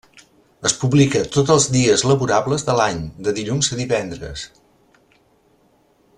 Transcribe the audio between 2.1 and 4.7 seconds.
laborables de l'any, de dilluns a divendres.